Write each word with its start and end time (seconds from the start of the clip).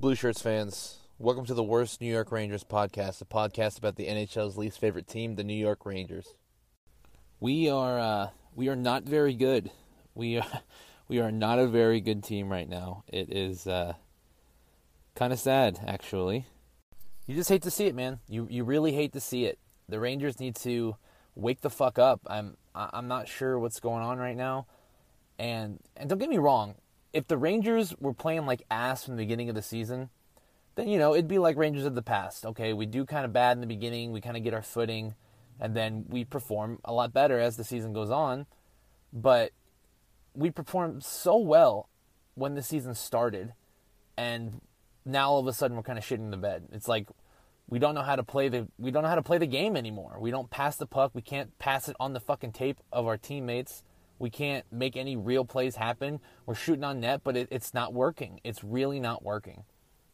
Blue 0.00 0.14
Shirts 0.14 0.40
fans, 0.40 0.96
welcome 1.18 1.44
to 1.44 1.52
the 1.52 1.62
worst 1.62 2.00
New 2.00 2.10
York 2.10 2.32
Rangers 2.32 2.64
podcast, 2.64 3.20
a 3.20 3.26
podcast 3.26 3.76
about 3.76 3.96
the 3.96 4.06
NHL's 4.06 4.56
least 4.56 4.80
favorite 4.80 5.06
team, 5.06 5.34
the 5.34 5.44
New 5.44 5.52
York 5.52 5.84
Rangers. 5.84 6.36
We 7.38 7.68
are 7.68 7.98
uh, 7.98 8.28
we 8.56 8.70
are 8.70 8.76
not 8.76 9.02
very 9.02 9.34
good. 9.34 9.70
We 10.14 10.38
are 10.38 10.62
we 11.08 11.20
are 11.20 11.30
not 11.30 11.58
a 11.58 11.66
very 11.66 12.00
good 12.00 12.24
team 12.24 12.48
right 12.48 12.66
now. 12.66 13.04
It 13.08 13.30
is 13.30 13.66
uh, 13.66 13.92
kind 15.16 15.34
of 15.34 15.38
sad, 15.38 15.78
actually. 15.86 16.46
You 17.26 17.34
just 17.34 17.50
hate 17.50 17.64
to 17.64 17.70
see 17.70 17.84
it, 17.84 17.94
man. 17.94 18.20
You 18.26 18.46
you 18.48 18.64
really 18.64 18.92
hate 18.92 19.12
to 19.12 19.20
see 19.20 19.44
it. 19.44 19.58
The 19.86 20.00
Rangers 20.00 20.40
need 20.40 20.56
to 20.56 20.96
wake 21.34 21.60
the 21.60 21.68
fuck 21.68 21.98
up. 21.98 22.22
I'm 22.26 22.56
I'm 22.74 23.06
not 23.06 23.28
sure 23.28 23.58
what's 23.58 23.80
going 23.80 24.02
on 24.02 24.16
right 24.16 24.36
now. 24.36 24.64
And 25.38 25.78
and 25.94 26.08
don't 26.08 26.18
get 26.18 26.30
me 26.30 26.38
wrong, 26.38 26.76
if 27.12 27.26
the 27.26 27.36
Rangers 27.36 27.94
were 27.98 28.14
playing 28.14 28.46
like 28.46 28.62
ass 28.70 29.04
from 29.04 29.16
the 29.16 29.22
beginning 29.22 29.48
of 29.48 29.54
the 29.54 29.62
season, 29.62 30.10
then 30.74 30.88
you 30.88 30.98
know 30.98 31.14
it'd 31.14 31.28
be 31.28 31.38
like 31.38 31.56
Rangers 31.56 31.84
of 31.84 31.94
the 31.94 32.02
past. 32.02 32.46
Okay, 32.46 32.72
we 32.72 32.86
do 32.86 33.04
kind 33.04 33.24
of 33.24 33.32
bad 33.32 33.56
in 33.56 33.60
the 33.60 33.66
beginning, 33.66 34.12
we 34.12 34.20
kind 34.20 34.36
of 34.36 34.44
get 34.44 34.54
our 34.54 34.62
footing, 34.62 35.14
and 35.58 35.76
then 35.76 36.04
we 36.08 36.24
perform 36.24 36.78
a 36.84 36.92
lot 36.92 37.12
better 37.12 37.38
as 37.38 37.56
the 37.56 37.64
season 37.64 37.92
goes 37.92 38.10
on. 38.10 38.46
But 39.12 39.52
we 40.34 40.50
performed 40.50 41.04
so 41.04 41.36
well 41.36 41.88
when 42.34 42.54
the 42.54 42.62
season 42.62 42.94
started, 42.94 43.52
and 44.16 44.60
now 45.04 45.30
all 45.30 45.40
of 45.40 45.46
a 45.46 45.52
sudden 45.52 45.76
we're 45.76 45.82
kind 45.82 45.98
of 45.98 46.04
shitting 46.04 46.30
the 46.30 46.36
bed. 46.36 46.68
It's 46.72 46.88
like 46.88 47.08
we 47.68 47.78
don't 47.78 47.94
know 47.94 48.02
how 48.02 48.16
to 48.16 48.22
play 48.22 48.48
the 48.48 48.68
we 48.78 48.90
don't 48.90 49.02
know 49.02 49.08
how 49.08 49.14
to 49.16 49.22
play 49.22 49.38
the 49.38 49.46
game 49.46 49.76
anymore. 49.76 50.18
We 50.20 50.30
don't 50.30 50.50
pass 50.50 50.76
the 50.76 50.86
puck. 50.86 51.12
We 51.14 51.22
can't 51.22 51.58
pass 51.58 51.88
it 51.88 51.96
on 51.98 52.12
the 52.12 52.20
fucking 52.20 52.52
tape 52.52 52.78
of 52.92 53.06
our 53.06 53.16
teammates. 53.16 53.82
We 54.20 54.28
can't 54.28 54.64
make 54.70 54.96
any 54.96 55.16
real 55.16 55.46
plays 55.46 55.76
happen. 55.76 56.20
We're 56.44 56.54
shooting 56.54 56.84
on 56.84 57.00
net, 57.00 57.22
but 57.24 57.36
it, 57.38 57.48
it's 57.50 57.72
not 57.72 57.94
working. 57.94 58.38
It's 58.44 58.62
really 58.62 59.00
not 59.00 59.24
working. 59.24 59.64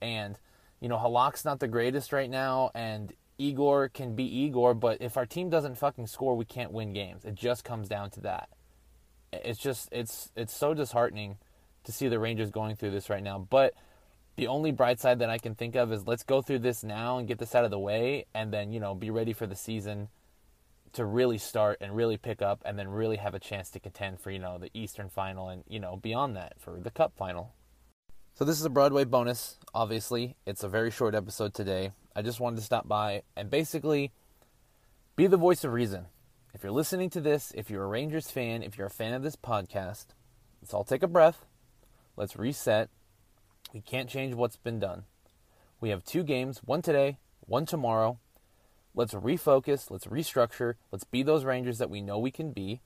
And, 0.00 0.38
you 0.80 0.88
know, 0.88 0.96
Halak's 0.96 1.44
not 1.44 1.58
the 1.58 1.66
greatest 1.66 2.12
right 2.12 2.30
now, 2.30 2.70
and 2.76 3.12
Igor 3.38 3.88
can 3.88 4.14
be 4.14 4.24
Igor, 4.24 4.74
but 4.74 5.02
if 5.02 5.16
our 5.16 5.26
team 5.26 5.50
doesn't 5.50 5.74
fucking 5.74 6.06
score, 6.06 6.36
we 6.36 6.44
can't 6.44 6.70
win 6.70 6.92
games. 6.92 7.24
It 7.24 7.34
just 7.34 7.64
comes 7.64 7.88
down 7.88 8.10
to 8.10 8.20
that. 8.20 8.48
It's 9.32 9.58
just 9.58 9.88
it's 9.90 10.30
it's 10.36 10.56
so 10.56 10.74
disheartening 10.74 11.36
to 11.82 11.92
see 11.92 12.06
the 12.06 12.20
Rangers 12.20 12.52
going 12.52 12.76
through 12.76 12.92
this 12.92 13.10
right 13.10 13.22
now. 13.22 13.38
But 13.50 13.74
the 14.36 14.46
only 14.46 14.70
bright 14.70 15.00
side 15.00 15.18
that 15.18 15.28
I 15.28 15.38
can 15.38 15.56
think 15.56 15.74
of 15.74 15.92
is 15.92 16.06
let's 16.06 16.22
go 16.22 16.40
through 16.40 16.60
this 16.60 16.84
now 16.84 17.18
and 17.18 17.26
get 17.26 17.38
this 17.38 17.56
out 17.56 17.64
of 17.64 17.72
the 17.72 17.78
way 17.80 18.26
and 18.32 18.52
then, 18.52 18.72
you 18.72 18.78
know, 18.78 18.94
be 18.94 19.10
ready 19.10 19.32
for 19.32 19.48
the 19.48 19.56
season 19.56 20.08
to 20.94 21.04
really 21.04 21.38
start 21.38 21.78
and 21.80 21.94
really 21.94 22.16
pick 22.16 22.42
up 22.42 22.62
and 22.64 22.78
then 22.78 22.88
really 22.88 23.16
have 23.16 23.34
a 23.34 23.38
chance 23.38 23.70
to 23.70 23.80
contend 23.80 24.20
for, 24.20 24.30
you 24.30 24.38
know, 24.38 24.58
the 24.58 24.70
Eastern 24.74 25.08
final 25.08 25.48
and, 25.48 25.64
you 25.68 25.80
know, 25.80 25.96
beyond 25.96 26.36
that 26.36 26.54
for 26.58 26.78
the 26.80 26.90
Cup 26.90 27.12
final. 27.16 27.54
So 28.34 28.44
this 28.44 28.58
is 28.58 28.64
a 28.64 28.70
Broadway 28.70 29.04
bonus, 29.04 29.58
obviously. 29.74 30.36
It's 30.46 30.62
a 30.62 30.68
very 30.68 30.90
short 30.90 31.14
episode 31.14 31.54
today. 31.54 31.92
I 32.14 32.22
just 32.22 32.40
wanted 32.40 32.56
to 32.56 32.62
stop 32.62 32.86
by 32.86 33.22
and 33.36 33.50
basically 33.50 34.12
be 35.16 35.26
the 35.26 35.36
voice 35.36 35.64
of 35.64 35.72
reason. 35.72 36.06
If 36.54 36.62
you're 36.62 36.72
listening 36.72 37.10
to 37.10 37.20
this, 37.20 37.52
if 37.56 37.68
you're 37.68 37.84
a 37.84 37.88
Rangers 37.88 38.30
fan, 38.30 38.62
if 38.62 38.78
you're 38.78 38.86
a 38.86 38.90
fan 38.90 39.14
of 39.14 39.22
this 39.22 39.36
podcast, 39.36 40.06
let's 40.62 40.72
all 40.72 40.84
take 40.84 41.02
a 41.02 41.08
breath. 41.08 41.46
Let's 42.16 42.36
reset. 42.36 42.90
We 43.72 43.80
can't 43.80 44.08
change 44.08 44.34
what's 44.34 44.56
been 44.56 44.78
done. 44.78 45.04
We 45.80 45.90
have 45.90 46.04
two 46.04 46.22
games, 46.22 46.58
one 46.64 46.82
today, 46.82 47.18
one 47.40 47.66
tomorrow. 47.66 48.18
Let's 48.98 49.14
refocus, 49.14 49.92
let's 49.92 50.06
restructure, 50.06 50.74
let's 50.90 51.04
be 51.04 51.22
those 51.22 51.44
Rangers 51.44 51.78
that 51.78 51.88
we 51.88 52.00
know 52.00 52.18
we 52.18 52.32
can 52.32 52.50
be, 52.50 52.80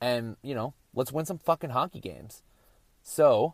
and, 0.00 0.36
you 0.40 0.54
know, 0.54 0.72
let's 0.94 1.12
win 1.12 1.26
some 1.26 1.36
fucking 1.36 1.68
hockey 1.68 2.00
games. 2.00 2.42
So, 3.02 3.52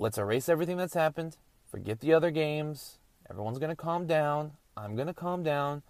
let's 0.00 0.18
erase 0.18 0.48
everything 0.48 0.76
that's 0.76 0.94
happened, 0.94 1.36
forget 1.70 2.00
the 2.00 2.12
other 2.12 2.32
games. 2.32 2.98
Everyone's 3.30 3.60
going 3.60 3.70
to 3.70 3.76
calm 3.76 4.08
down. 4.08 4.54
I'm 4.76 4.96
going 4.96 5.06
to 5.06 5.14
calm 5.14 5.44
down. 5.44 5.84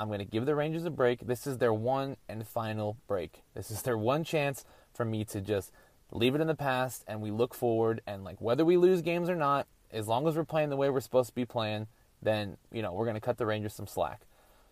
I'm 0.00 0.08
going 0.08 0.20
to 0.20 0.24
give 0.24 0.46
the 0.46 0.54
Rangers 0.54 0.86
a 0.86 0.90
break. 0.90 1.26
This 1.26 1.46
is 1.46 1.58
their 1.58 1.74
one 1.74 2.16
and 2.26 2.48
final 2.48 2.96
break. 3.06 3.42
This 3.52 3.70
is 3.70 3.82
their 3.82 3.98
one 3.98 4.24
chance 4.24 4.64
for 4.94 5.04
me 5.04 5.26
to 5.26 5.42
just 5.42 5.70
leave 6.10 6.34
it 6.34 6.40
in 6.40 6.46
the 6.46 6.54
past 6.54 7.04
and 7.06 7.20
we 7.20 7.30
look 7.30 7.52
forward 7.52 8.00
and 8.06 8.24
like 8.24 8.40
whether 8.40 8.64
we 8.64 8.78
lose 8.78 9.02
games 9.02 9.28
or 9.28 9.36
not, 9.36 9.66
as 9.92 10.08
long 10.08 10.26
as 10.26 10.36
we're 10.36 10.44
playing 10.44 10.70
the 10.70 10.76
way 10.78 10.88
we're 10.88 11.00
supposed 11.00 11.28
to 11.28 11.34
be 11.34 11.44
playing, 11.44 11.86
then 12.26 12.56
you 12.72 12.82
know 12.82 12.92
we're 12.92 13.04
going 13.04 13.14
to 13.14 13.20
cut 13.20 13.38
the 13.38 13.46
Rangers 13.46 13.74
some 13.74 13.86
slack. 13.86 14.22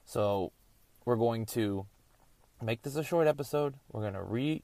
So 0.05 0.53
we're 1.05 1.17
going 1.17 1.47
to 1.47 1.87
make 2.63 2.83
this 2.83 2.97
a 2.97 3.05
short 3.05 3.27
episode. 3.27 3.75
We're 3.93 4.03
going 4.03 4.15
to 4.15 4.23
re 4.23 4.63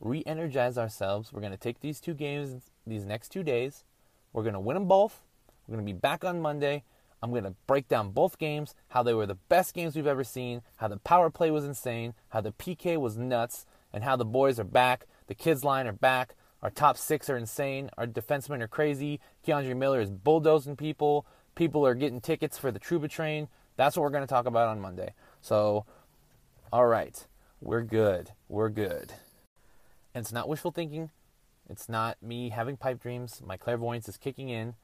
re-energize 0.00 0.76
ourselves. 0.76 1.32
We're 1.32 1.40
going 1.40 1.52
to 1.52 1.58
take 1.58 1.80
these 1.80 2.00
two 2.00 2.14
games 2.14 2.70
these 2.86 3.04
next 3.04 3.28
two 3.28 3.44
days. 3.44 3.84
We're 4.32 4.42
going 4.42 4.54
to 4.54 4.60
win 4.60 4.74
them 4.74 4.88
both. 4.88 5.22
We're 5.66 5.76
going 5.76 5.86
to 5.86 5.92
be 5.92 5.98
back 5.98 6.24
on 6.24 6.40
Monday. 6.40 6.82
I'm 7.22 7.30
going 7.30 7.44
to 7.44 7.54
break 7.68 7.86
down 7.86 8.10
both 8.10 8.36
games, 8.36 8.74
how 8.88 9.04
they 9.04 9.14
were 9.14 9.26
the 9.26 9.36
best 9.36 9.74
games 9.74 9.94
we've 9.94 10.08
ever 10.08 10.24
seen, 10.24 10.62
how 10.76 10.88
the 10.88 10.96
power 10.96 11.30
play 11.30 11.52
was 11.52 11.64
insane, 11.64 12.14
how 12.30 12.40
the 12.40 12.50
PK 12.50 12.98
was 12.98 13.16
nuts, 13.16 13.64
and 13.92 14.02
how 14.02 14.16
the 14.16 14.24
boys 14.24 14.58
are 14.58 14.64
back. 14.64 15.06
The 15.28 15.34
kids 15.36 15.62
line 15.62 15.86
are 15.86 15.92
back. 15.92 16.34
Our 16.62 16.70
top 16.70 16.96
six 16.96 17.30
are 17.30 17.36
insane. 17.36 17.90
Our 17.96 18.06
defensemen 18.06 18.60
are 18.60 18.68
crazy. 18.68 19.20
K'Andre 19.46 19.76
Miller 19.76 20.00
is 20.00 20.10
bulldozing 20.10 20.76
people. 20.76 21.26
People 21.54 21.86
are 21.86 21.94
getting 21.94 22.20
tickets 22.20 22.58
for 22.58 22.70
the 22.70 22.80
Trouba 22.80 23.08
train. 23.10 23.48
That's 23.76 23.96
what 23.96 24.02
we're 24.02 24.10
going 24.10 24.22
to 24.22 24.26
talk 24.26 24.46
about 24.46 24.68
on 24.68 24.80
Monday. 24.80 25.14
So, 25.40 25.84
all 26.72 26.86
right, 26.86 27.26
we're 27.60 27.82
good. 27.82 28.30
We're 28.48 28.70
good. 28.70 29.14
And 30.14 30.22
it's 30.22 30.32
not 30.32 30.48
wishful 30.48 30.70
thinking. 30.70 31.10
It's 31.68 31.88
not 31.88 32.22
me 32.22 32.50
having 32.50 32.76
pipe 32.76 33.00
dreams. 33.00 33.42
My 33.44 33.56
clairvoyance 33.56 34.08
is 34.08 34.16
kicking 34.16 34.48
in. 34.48 34.74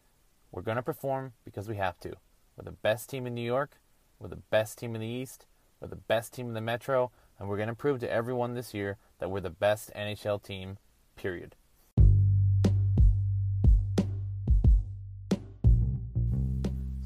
We're 0.52 0.62
going 0.62 0.76
to 0.76 0.82
perform 0.82 1.32
because 1.44 1.68
we 1.68 1.76
have 1.76 1.98
to. 2.00 2.14
We're 2.56 2.64
the 2.64 2.72
best 2.72 3.10
team 3.10 3.26
in 3.26 3.34
New 3.34 3.42
York. 3.42 3.78
We're 4.18 4.28
the 4.28 4.36
best 4.36 4.78
team 4.78 4.94
in 4.94 5.00
the 5.00 5.06
East. 5.06 5.46
We're 5.80 5.88
the 5.88 5.96
best 5.96 6.32
team 6.32 6.48
in 6.48 6.54
the 6.54 6.60
Metro. 6.60 7.10
And 7.38 7.48
we're 7.48 7.56
going 7.56 7.68
to 7.68 7.74
prove 7.74 8.00
to 8.00 8.10
everyone 8.10 8.54
this 8.54 8.74
year 8.74 8.96
that 9.18 9.30
we're 9.30 9.40
the 9.40 9.50
best 9.50 9.92
NHL 9.94 10.42
team, 10.42 10.78
period. 11.16 11.54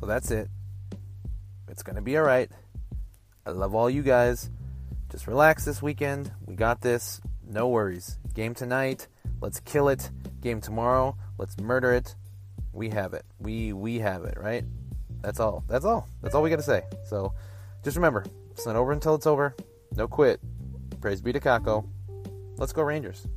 So 0.03 0.07
that's 0.07 0.33
it. 0.33 0.49
It's 1.69 1.85
going 1.85 1.95
to 1.95 2.03
be 2.03 2.17
all 2.17 2.25
right. 2.25 2.51
I 3.47 3.51
love 3.51 3.73
all 3.73 3.89
you 3.89 4.03
guys. 4.03 4.51
Just 5.13 5.29
relax 5.29 5.65
this 5.65 5.81
weekend. 5.81 6.33
We 6.45 6.57
got 6.57 6.81
this. 6.81 7.21
No 7.49 7.69
worries. 7.69 8.19
Game 8.35 8.53
tonight. 8.53 9.07
Let's 9.41 9.61
kill 9.61 9.89
it. 9.89 10.11
Game 10.41 10.61
tomorrow. 10.61 11.17
Let's 11.39 11.57
murder 11.61 11.93
it. 11.93 12.17
We 12.73 12.89
have 12.89 13.15
it. 13.15 13.25
We 13.39 13.73
we 13.75 14.01
have 14.01 14.25
it, 14.25 14.39
right? 14.41 14.65
That's 15.21 15.39
all. 15.39 15.63
That's 15.69 15.85
all. 15.85 16.09
That's 16.21 16.34
all 16.34 16.43
we 16.43 16.51
got 16.51 16.57
to 16.57 16.63
say. 16.65 16.83
So 17.05 17.33
just 17.84 17.95
remember, 17.95 18.25
it's 18.51 18.67
not 18.67 18.75
over 18.75 18.91
until 18.91 19.15
it's 19.15 19.29
over. 19.29 19.55
No 19.95 20.09
quit. 20.09 20.41
Praise 21.01 21.21
be 21.21 21.33
to 21.33 21.39
Kakko. 21.39 21.87
Let's 22.57 22.73
go 22.73 22.83
Rangers. 22.83 23.29